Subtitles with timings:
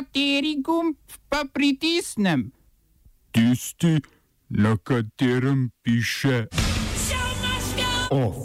[0.00, 0.96] Kateri gumb
[1.28, 2.48] pa pritisnem?
[3.36, 4.00] Tisti,
[4.48, 6.46] na katerem piše
[8.10, 8.36] OF.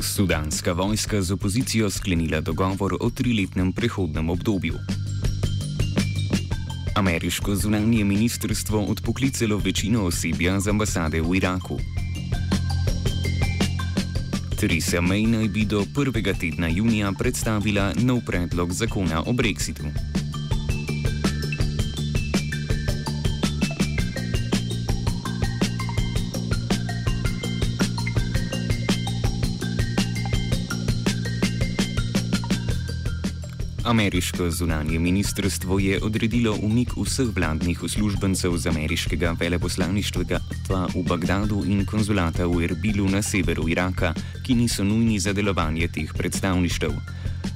[0.00, 4.74] Sudanska vojska z opozicijo sklenila dogovor o triletnem prehodnem obdobju.
[6.96, 11.80] Ameriško zunanje ministrstvo odpoklicalo večino osebja z ambasade v Iraku.
[14.58, 19.86] Theresa May naj bi do prvega tedna junija predstavila nov predlog zakona o brexitu.
[33.88, 40.38] Ameriško zunanje ministrstvo je odredilo umik vseh vladnih uslužbencev z ameriškega veleposlaništva
[40.94, 44.12] v Bagdadu in konzulata v Erbilu na severu Iraka,
[44.44, 46.92] ki niso nujni za delovanje teh predstavništev.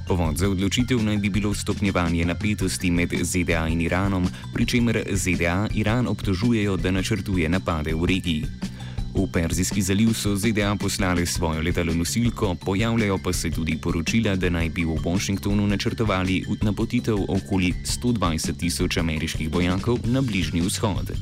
[0.07, 5.67] Povod za odločitev naj bi bilo stopnjevanje napetosti med ZDA in Iranom, pri čemer ZDA
[5.73, 8.72] Iran obtožujejo, da načrtuje napade v regiji.
[9.13, 14.69] V Perzijski zaliv so ZDA poslali svojo letalonosilko, pojavljajo pa se tudi poročila, da naj
[14.69, 21.13] bi v Washingtonu načrtovali napotitev okoli 120 tisoč ameriških vojakov na Bližnji vzhod.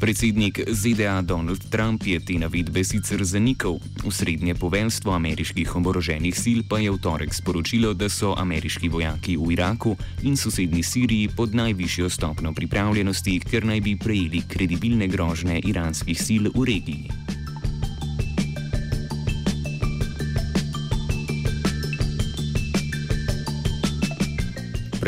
[0.00, 6.78] Predsednik ZDA Donald Trump je te navedbe sicer zanikal, usrednje poveljstvo ameriških oboroženih sil pa
[6.78, 12.10] je v torek sporočilo, da so ameriški vojaki v Iraku in sosednji Siriji pod najvišjo
[12.10, 17.36] stopno pripravljenosti, ker naj bi prejeli kredibilne grožne iranskih sil v regiji.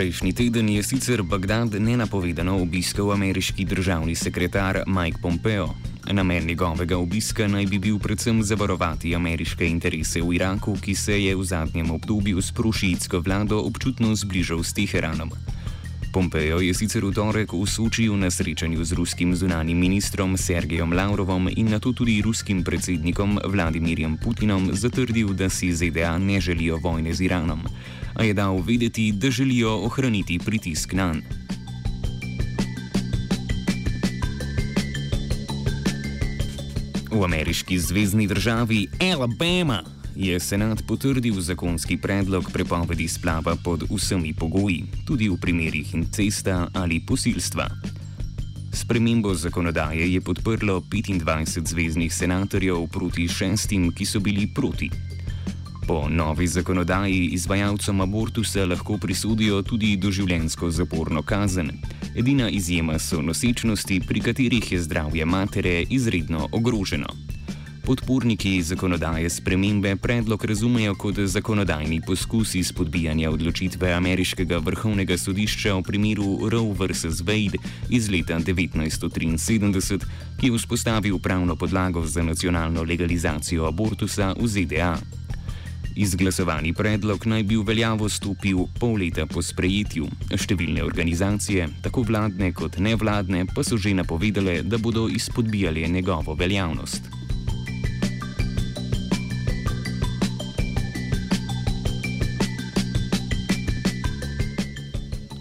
[0.00, 5.74] Prejšnji teden je sicer Bagdad nenapovedano obiskal ameriški državni sekretar Mike Pompeo.
[6.12, 11.36] Namen njegovega obiska naj bi bil predvsem zavarovati ameriške interese v Iraku, ki se je
[11.36, 15.36] v zadnjem obdobju s prošijsko vlado občutno zbližal s Teheranom.
[16.12, 21.68] Pompeo je sicer v torek Sočiju na srečanju z ruskim zunanjim ministrom Sergejem Lavrovom in
[21.68, 27.20] na to tudi ruskim predsednikom Vladimirjem Putinom zatrdil, da si ZDA ne želijo vojne z
[27.20, 27.68] Iranom
[28.20, 31.26] a je dal vedeti, da želijo ohraniti pritisk na njega.
[37.10, 39.82] V ameriški zvezdni državi Alabama
[40.16, 47.00] je senat potrdil zakonski predlog prepovedi splava pod vsemi pogoji, tudi v primerih incesta ali
[47.06, 47.66] posilstva.
[48.72, 54.90] Spremembo zakonodaje je podprlo 25 zvezdnih senatorjev proti šestim, ki so bili proti.
[55.90, 61.70] Po novi zakonodaji izvajalcem abortusa lahko prisudijo tudi doživljensko zaporno kazen.
[62.16, 67.06] Edina izjema so nosečnosti, pri katerih je zdravje matere izredno ogroženo.
[67.84, 76.48] Podporniki zakonodaje spremembe predlog razumejo kot zakonodajni poskus izpodbijanja odločitve ameriškega vrhovnega sodišča v primeru
[76.50, 77.04] Roe vs.
[77.26, 77.58] Wade
[77.88, 79.98] iz leta 1973,
[80.40, 85.19] ki je vzpostavil pravno podlago za nacionalno legalizacijo abortusa v ZDA.
[85.96, 90.08] Izglasovani predlog naj bi v veljavo stopil pol leta po sprejetju.
[90.30, 97.19] Številne organizacije, tako vladne kot nevladne, pa so že napovedale, da bodo izpodbijali njegovo veljavnost.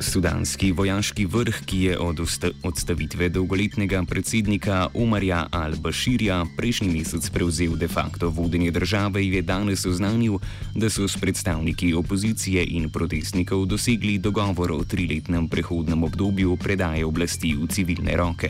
[0.10, 2.20] Sudanski vojaški vrh, ki je od
[2.64, 10.40] odstavitve dolgoletnega predsednika Omarja al-Bashirja prejšnji mesec prevzel de facto vodenje države, je danes oznanil,
[10.76, 17.54] da so s predstavniki opozicije in protestnikov dosegli dogovor o triletnem prehodnem obdobju predaje oblasti
[17.54, 18.50] v civilne roke.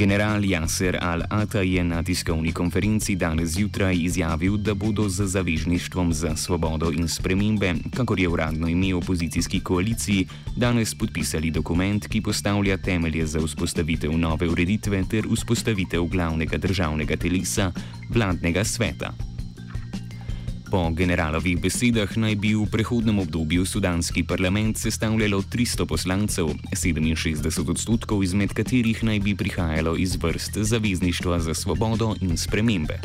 [0.00, 6.36] General Yasser al-Ata je na tiskovni konferenci danes zjutraj izjavil, da bodo z zavežništvom za
[6.36, 13.26] svobodo in spremembe, kakor je uradno ime opozicijski koaliciji, danes podpisali dokument, ki postavlja temelje
[13.26, 17.72] za vzpostavitev nove ureditve ter vzpostavitev glavnega državnega telesa,
[18.08, 19.29] vladnega sveta.
[20.70, 28.22] Po generalovih besedah naj bi v prehodnem obdobju sudanski parlament sestavljalo 300 poslancev, 67 odstotkov
[28.22, 33.00] izmed katerih naj bi prihajalo iz vrst Zavezništva za svobodo in spremembe.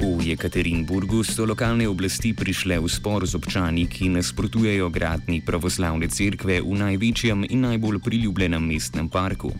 [0.00, 6.64] V Jekaterinburgu so lokalne oblasti prišle v spor z občani, ki nasprotujejo gradni pravoslavne cerkve
[6.64, 9.52] v največjem in najbolj priljubljenem mestnem parku.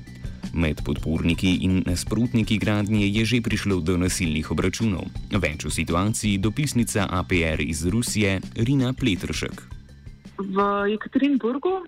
[0.54, 5.10] Med podporniki in nasprotniki gradnje je že prišlo do nasilnih obračunov.
[5.34, 9.58] Več o situaciji dopisnica APR iz Rusije Rina Pletršek.
[10.38, 10.56] V
[10.94, 11.82] Jekaterinburgu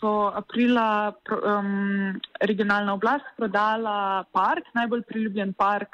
[0.00, 5.92] so aprila um, regionalna oblast prodala park, najbolj priljubljen park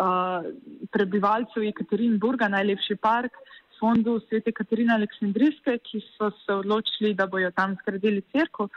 [0.00, 0.40] uh,
[0.88, 3.36] prebivalcev Jekaterinburga, najlepši park,
[3.80, 8.68] fondu Svete Katarine Aleksandrijske, ki so se odločili, da bojo tam zgradili crkvo.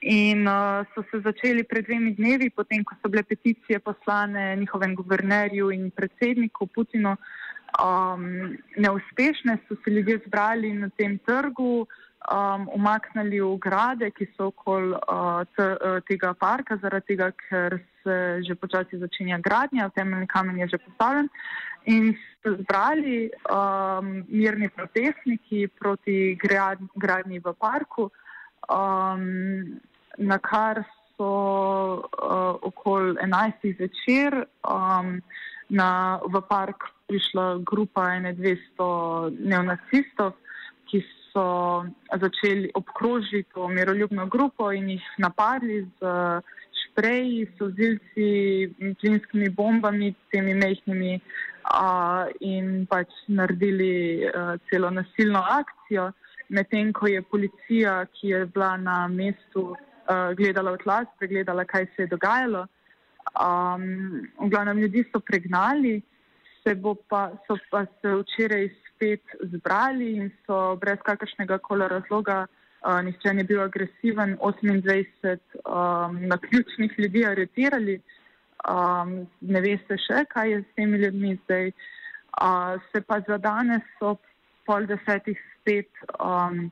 [0.00, 4.94] In uh, so se začeli pred dvemi dnevi, potem ko so bile peticije poslane njihovem
[4.94, 7.16] guvernerju in predsedniku Putinu,
[7.82, 11.86] um, neuspešne, so se ljudje zbrali na tem trgu.
[12.24, 18.40] Um, umaknili v grade, ki so okoli uh, uh, tega parka, zaradi tega, ker se
[18.48, 21.28] že počasi začenja gradnja, temeljni kamen je že postavljen.
[21.84, 26.38] In so zbrali um, mirni protestniki proti
[26.96, 28.08] gradnji v parku,
[28.72, 29.80] um,
[30.16, 30.84] na kar
[31.16, 31.28] so
[32.08, 33.76] uh, okoli 11.
[33.76, 35.20] zvečer um,
[35.68, 40.40] na, v park prišla grupa 200 neonacistov,
[40.88, 41.84] ki so
[42.20, 46.14] začeli obkrožiti to miroljubno grupo in jih napadli z
[46.84, 48.28] špreji, sozilci,
[49.00, 56.12] plinskimi bombami, temi mehkimi uh, in pač naredili uh, celo nasilno akcijo,
[56.54, 61.90] medtem ko je policija, ki je bila na mestu, uh, gledala v tla, pregledala, kaj
[61.96, 62.66] se je dogajalo.
[63.34, 65.98] Um, v glavnem ljudi so pregnali,
[66.64, 66.74] se
[67.08, 73.34] pa, so pa se včeraj spet zbrali in so brez kakršnega koli razloga, uh, nihče
[73.34, 78.00] ni bil agresiven, 28 um, naključnih ljudi aretirali
[78.68, 81.72] um, ne veste še, kaj je s temi ljudmi zdaj.
[82.34, 84.22] Uh, se pa za danes ob
[84.66, 86.70] pol desetih spet um,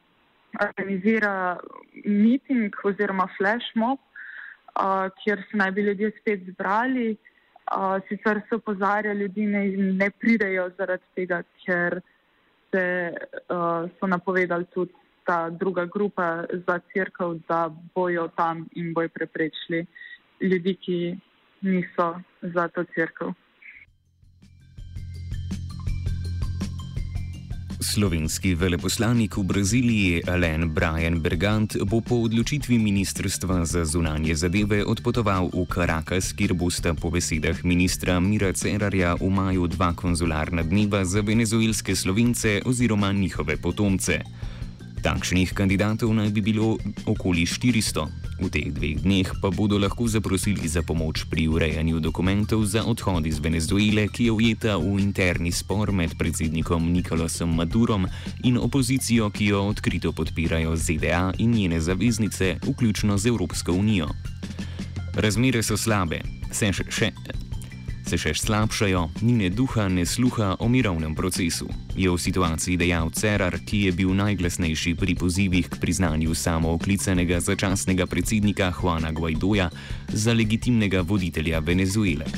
[0.60, 1.58] organizira
[2.04, 4.00] miting oziroma flash mob,
[4.74, 7.12] uh, kjer se naj bi ljudje spet zbrali.
[7.70, 9.66] Uh, sicer se opozarja ljudi, ne,
[10.00, 12.00] ne pridejo zaradi tega, ker
[12.72, 12.84] se,
[13.48, 14.92] uh, so napovedali tudi
[15.24, 19.86] ta druga grupa za crkv, da bojo tam in bojo preprečili
[20.40, 20.98] ljudi, ki
[21.62, 22.08] niso
[22.42, 23.34] za to crkvo.
[27.82, 35.50] Slovenski veleposlanik v Braziliji Alain Brian Bergant bo po odločitvi Ministrstva za zunanje zadeve odpotoval
[35.50, 41.20] v Caracas, kjer bosta po besedah ministra Mira Cerarja v maju dva konzularna dneva za
[41.20, 44.22] venezuelske slovence oziroma njihove potomce.
[45.02, 46.78] Takšnih kandidatov naj bi bilo
[47.10, 48.06] okoli 400.
[48.38, 53.26] V teh dveh dneh pa bodo lahko zaprosili za pomoč pri urejanju dokumentov za odhod
[53.26, 58.06] iz Venezuele, ki je ujeta v interni spor med predsednikom Nikolasom Madurom
[58.46, 64.06] in opozicijo, ki jo odkrito podpirajo ZDA in njene zaveznice, vključno z Evropsko unijo.
[65.18, 66.22] Razmere so slabe,
[66.54, 67.10] se še,
[68.12, 71.64] se še slabšajo, ni ne duha, ne sluha o mirovnem procesu,
[71.96, 78.04] je v situaciji dejal Cerar, ki je bil najglasnejši pri pozivih k priznanju samooklicanega začasnega
[78.04, 79.70] predsednika Juana Guaidoja
[80.12, 82.28] za legitimnega voditelja Venezuele.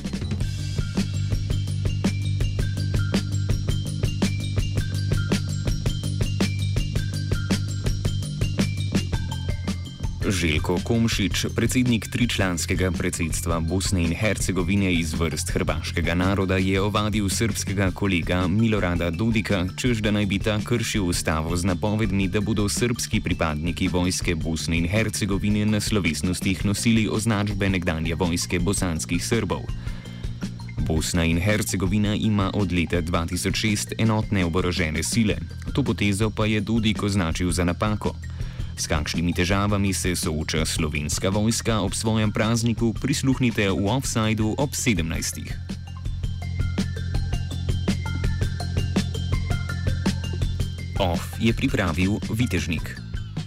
[10.24, 17.90] Željko Komšič, predsednik tričlanskega predsedstva Bosne in Hercegovine iz vrst hrvaškega naroda, je ovadil srpskega
[17.90, 23.20] kolega Milorada Dudika, čež da naj bi ta kršil ustavo z napovedmi, da bodo srpski
[23.20, 29.68] pripadniki vojske Bosne in Hercegovine na slovesnostih nosili označbe nekdanje vojske bosanskih Srbov.
[30.88, 35.36] Bosna in Hercegovina ima od leta 2006 enotne oborožene sile,
[35.74, 38.14] to potezo pa je Dudik označil za napako.
[38.74, 45.06] S kakšnimi težavami se sooča slovenska vojska ob svojem prazniku, prisluhnite v offsajdu ob 17.
[50.98, 53.03] Off je pripravil Vitežnik.